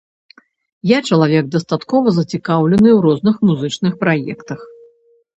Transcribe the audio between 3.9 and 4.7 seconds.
праектах.